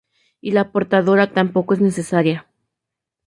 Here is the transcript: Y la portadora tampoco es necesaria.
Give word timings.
Y 0.41 0.49
la 0.49 0.71
portadora 0.71 1.31
tampoco 1.31 1.75
es 1.75 1.79
necesaria. 1.79 2.47